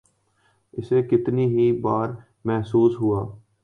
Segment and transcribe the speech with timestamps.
[0.73, 2.09] اسے کتنی ہی بار
[2.45, 3.21] محسوس ہوا۔